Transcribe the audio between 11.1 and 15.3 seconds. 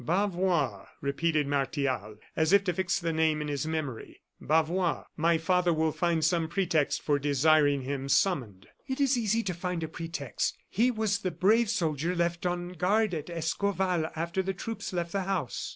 the brave soldier left on guard at Escorval after the troops left the